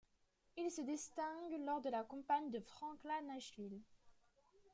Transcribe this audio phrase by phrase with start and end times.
[0.57, 3.83] Il se distingue lors de la campagne de Franklin-Nashville.